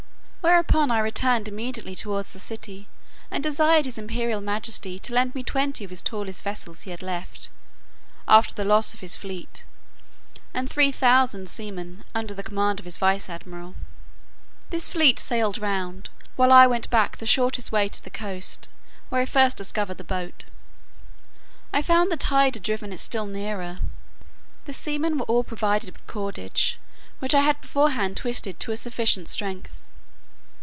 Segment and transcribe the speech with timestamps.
[0.43, 2.87] Whereupon, I returned immediately towards the city,
[3.29, 7.03] and desired his imperial majesty to lend me twenty of the tallest vessels he had
[7.03, 7.51] left,
[8.27, 9.63] after the loss of his fleet,
[10.51, 13.75] and three thousand seamen, under the command of his vice admiral.
[14.71, 18.67] This fleet sailed round, while I went back the shortest way to the coast,
[19.09, 20.45] where I first discovered the boat.
[21.71, 23.77] I found the tide had driven it still nearer.
[24.65, 26.79] The seamen were all provided with cordage,
[27.19, 29.73] which I had beforehand twisted to a sufficient strength.